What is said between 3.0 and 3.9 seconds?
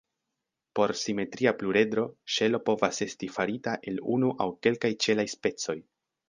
esti farita